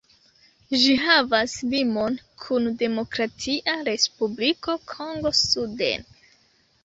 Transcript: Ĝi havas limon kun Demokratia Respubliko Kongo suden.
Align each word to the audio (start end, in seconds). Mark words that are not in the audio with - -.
Ĝi 0.83 0.93
havas 1.01 1.57
limon 1.73 2.15
kun 2.45 2.71
Demokratia 2.79 3.75
Respubliko 3.91 4.75
Kongo 4.95 5.35
suden. 5.41 6.09